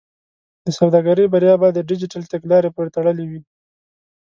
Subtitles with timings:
[0.65, 3.41] د سوداګرۍ بریا به د ډیجیټل تګلارې پورې تړلې وي.